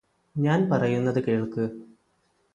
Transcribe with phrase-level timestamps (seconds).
[0.35, 1.65] ഞാന് പറയ്യുന്നത് കേൾക്ക്